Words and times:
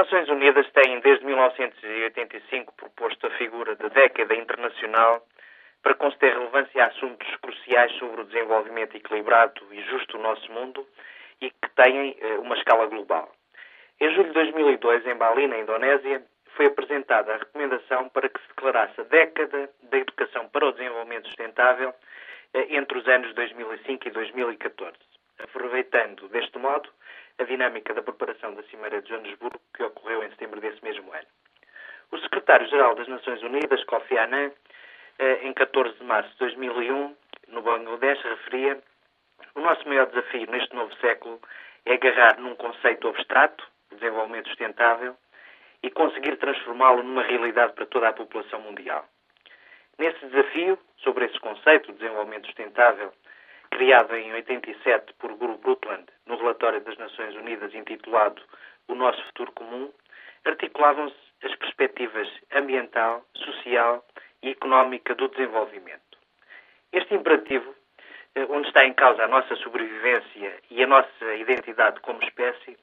Nações 0.00 0.30
Unidas 0.30 0.66
têm, 0.72 0.98
desde 1.00 1.26
1985, 1.26 2.72
proposto 2.74 3.26
a 3.26 3.30
figura 3.32 3.76
de 3.76 3.86
década 3.90 4.34
internacional 4.34 5.22
para 5.82 5.94
conceder 5.94 6.32
relevância 6.32 6.82
a 6.82 6.86
assuntos 6.86 7.28
cruciais 7.36 7.92
sobre 7.98 8.22
o 8.22 8.24
desenvolvimento 8.24 8.96
equilibrado 8.96 9.60
e 9.70 9.82
justo 9.82 10.16
do 10.16 10.22
nosso 10.22 10.50
mundo 10.52 10.86
e 11.42 11.50
que 11.50 11.68
têm 11.76 12.16
eh, 12.18 12.38
uma 12.38 12.56
escala 12.56 12.86
global. 12.86 13.30
Em 14.00 14.10
julho 14.14 14.28
de 14.28 14.32
2002, 14.32 15.06
em 15.06 15.16
Bali, 15.16 15.46
na 15.46 15.58
Indonésia, 15.58 16.24
foi 16.56 16.64
apresentada 16.64 17.34
a 17.34 17.36
recomendação 17.36 18.08
para 18.08 18.30
que 18.30 18.40
se 18.40 18.48
declarasse 18.48 18.98
a 19.02 19.04
década 19.04 19.68
da 19.82 19.98
educação 19.98 20.48
para 20.48 20.66
o 20.66 20.72
desenvolvimento 20.72 21.26
sustentável 21.26 21.92
eh, 22.54 22.68
entre 22.70 22.96
os 22.96 23.06
anos 23.06 23.34
2005 23.34 24.08
e 24.08 24.10
2014, 24.12 24.96
aproveitando, 25.42 26.28
deste 26.28 26.58
modo, 26.58 26.88
a 27.38 27.44
dinâmica 27.44 27.94
da 27.94 28.02
preparação 28.02 28.54
da 28.54 28.62
Cimeira 28.64 29.00
de 29.02 29.08
Joanesburgo, 29.08 29.60
que 29.74 29.82
ocorreu 29.82 30.22
em 30.24 30.30
setembro 30.30 30.60
desse 30.60 30.82
mesmo 30.84 31.12
ano. 31.12 31.26
O 32.12 32.18
secretário-geral 32.18 32.94
das 32.94 33.08
Nações 33.08 33.42
Unidas, 33.42 33.82
Kofi 33.84 34.16
Annan, 34.18 34.50
eh, 35.18 35.46
em 35.46 35.52
14 35.52 35.96
de 35.98 36.04
março 36.04 36.30
de 36.32 36.38
2001, 36.38 37.16
no 37.48 37.62
Bangladesh, 37.62 38.22
referia 38.22 38.82
o 39.54 39.60
nosso 39.60 39.86
maior 39.88 40.06
desafio 40.06 40.50
neste 40.50 40.74
novo 40.74 40.94
século 40.96 41.40
é 41.86 41.94
agarrar 41.94 42.38
num 42.38 42.54
conceito 42.54 43.08
abstrato, 43.08 43.66
desenvolvimento 43.90 44.48
sustentável, 44.48 45.16
e 45.82 45.90
conseguir 45.90 46.36
transformá-lo 46.36 47.02
numa 47.02 47.22
realidade 47.22 47.72
para 47.72 47.86
toda 47.86 48.08
a 48.08 48.12
população 48.12 48.60
mundial. 48.60 49.06
Nesse 49.98 50.26
desafio, 50.26 50.78
sobre 50.98 51.26
esse 51.26 51.38
conceito 51.40 51.90
de 51.92 51.98
desenvolvimento 51.98 52.46
sustentável, 52.46 53.12
criado 53.80 54.14
em 54.14 54.30
87 54.34 55.14
por 55.14 55.32
Guru 55.36 55.56
Brundtland 55.56 56.04
no 56.26 56.36
relatório 56.36 56.82
das 56.82 56.98
Nações 56.98 57.34
Unidas 57.34 57.74
intitulado 57.74 58.42
O 58.86 58.94
Nosso 58.94 59.24
Futuro 59.28 59.52
Comum, 59.52 59.90
articulavam-se 60.44 61.16
as 61.42 61.56
perspectivas 61.56 62.28
ambiental, 62.52 63.24
social 63.34 64.04
e 64.42 64.50
económica 64.50 65.14
do 65.14 65.28
desenvolvimento. 65.28 66.18
Este 66.92 67.14
imperativo, 67.14 67.74
eh, 68.34 68.44
onde 68.50 68.68
está 68.68 68.84
em 68.84 68.92
causa 68.92 69.24
a 69.24 69.28
nossa 69.28 69.56
sobrevivência 69.56 70.58
e 70.70 70.82
a 70.82 70.86
nossa 70.86 71.34
identidade 71.36 72.00
como 72.00 72.22
espécie, 72.22 72.76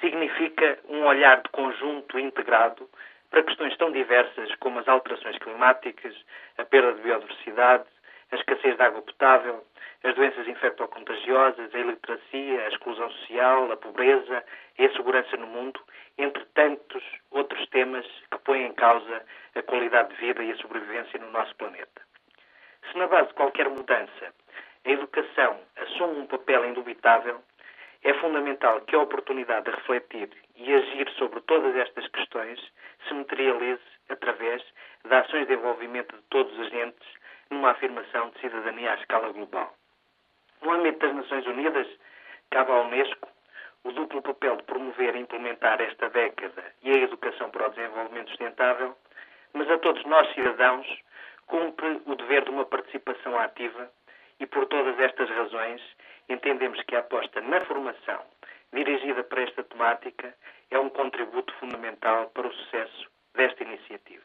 significa 0.00 0.78
um 0.88 1.04
olhar 1.04 1.42
de 1.42 1.48
conjunto 1.48 2.16
integrado 2.16 2.88
para 3.28 3.42
questões 3.42 3.76
tão 3.76 3.90
diversas 3.90 4.54
como 4.60 4.78
as 4.78 4.86
alterações 4.86 5.36
climáticas, 5.38 6.14
a 6.56 6.64
perda 6.64 6.92
de 6.92 7.02
biodiversidade, 7.02 7.86
a 8.30 8.36
escassez 8.36 8.76
de 8.76 8.82
água 8.82 9.02
potável, 9.02 9.64
as 10.04 10.14
doenças 10.14 10.46
infectocontagiosas, 10.46 11.74
a 11.74 11.78
iliteracia, 11.78 12.64
a 12.64 12.68
exclusão 12.68 13.10
social, 13.10 13.72
a 13.72 13.76
pobreza 13.76 14.44
a 14.78 14.92
segurança 14.92 15.36
no 15.36 15.46
mundo, 15.46 15.80
entre 16.16 16.44
tantos 16.54 17.02
outros 17.30 17.66
temas 17.70 18.06
que 18.30 18.38
põem 18.38 18.66
em 18.66 18.72
causa 18.72 19.24
a 19.54 19.62
qualidade 19.62 20.10
de 20.10 20.20
vida 20.20 20.42
e 20.42 20.52
a 20.52 20.56
sobrevivência 20.56 21.18
no 21.18 21.30
nosso 21.30 21.54
planeta. 21.56 22.02
Se 22.90 22.96
na 22.96 23.06
base 23.06 23.28
de 23.28 23.34
qualquer 23.34 23.68
mudança 23.68 24.34
a 24.84 24.90
educação 24.90 25.60
assume 25.76 26.20
um 26.20 26.26
papel 26.26 26.64
indubitável, 26.64 27.42
é 28.04 28.14
fundamental 28.14 28.80
que 28.82 28.94
a 28.94 29.00
oportunidade 29.00 29.64
de 29.64 29.76
refletir 29.76 30.30
e 30.54 30.72
agir 30.72 31.10
sobre 31.18 31.40
todas 31.40 31.74
estas 31.76 32.06
questões 32.08 32.60
se 33.06 33.14
materialize 33.14 33.82
através 34.08 34.62
de 35.04 35.14
ações 35.14 35.46
de 35.46 35.54
envolvimento 35.54 36.14
de 36.14 36.22
todos 36.30 36.52
os 36.52 36.66
agentes 36.66 37.08
numa 37.50 37.70
afirmação 37.70 38.30
de 38.30 38.40
cidadania 38.40 38.92
à 38.92 38.94
escala 38.96 39.32
global. 39.32 39.74
No 40.62 40.72
âmbito 40.72 40.98
das 40.98 41.14
Nações 41.14 41.46
Unidas, 41.46 41.86
cabe 42.50 42.72
à 42.72 42.80
Unesco 42.82 43.28
o 43.84 43.92
duplo 43.92 44.22
papel 44.22 44.56
de 44.56 44.64
promover 44.64 45.14
e 45.14 45.20
implementar 45.20 45.80
esta 45.80 46.08
década 46.10 46.64
e 46.82 46.90
a 46.90 47.02
educação 47.02 47.50
para 47.50 47.68
o 47.68 47.70
desenvolvimento 47.70 48.28
sustentável, 48.28 48.96
mas 49.52 49.70
a 49.70 49.78
todos 49.78 50.04
nós, 50.04 50.32
cidadãos, 50.34 50.86
cumpre 51.46 52.02
o 52.04 52.14
dever 52.16 52.44
de 52.44 52.50
uma 52.50 52.66
participação 52.66 53.38
ativa 53.38 53.90
e, 54.40 54.46
por 54.46 54.66
todas 54.66 54.98
estas 54.98 55.28
razões, 55.30 55.80
entendemos 56.28 56.82
que 56.82 56.96
a 56.96 57.00
aposta 57.00 57.40
na 57.40 57.60
formação 57.62 58.20
dirigida 58.72 59.24
para 59.24 59.42
esta 59.42 59.64
temática 59.64 60.34
é 60.70 60.78
um 60.78 60.90
contributo 60.90 61.54
fundamental 61.54 62.30
para 62.30 62.46
o 62.46 62.52
sucesso 62.52 63.08
desta 63.34 63.62
iniciativa. 63.62 64.24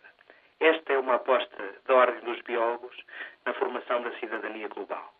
Esta 0.59 0.93
é 0.93 0.99
uma 0.99 1.15
aposta 1.15 1.62
da 1.85 1.95
Ordem 1.95 2.21
dos 2.21 2.41
Biólogos 2.41 2.95
na 3.45 3.53
formação 3.53 4.01
da 4.01 4.11
cidadania 4.19 4.67
global. 4.67 5.13